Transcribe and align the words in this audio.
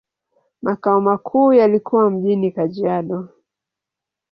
Makao 0.61 1.01
makuu 1.01 1.53
yalikuwa 1.53 2.09
mjini 2.11 2.51
Kajiado. 2.51 3.29